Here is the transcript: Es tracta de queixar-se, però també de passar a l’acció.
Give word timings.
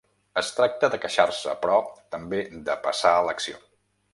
Es 0.41 0.47
tracta 0.59 0.87
de 0.93 0.99
queixar-se, 1.03 1.53
però 1.65 1.75
també 2.17 2.41
de 2.71 2.79
passar 2.89 3.13
a 3.19 3.25
l’acció. 3.29 3.63